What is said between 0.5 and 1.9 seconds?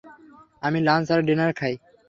আমি লাঞ্চ আর ডিনার খাই।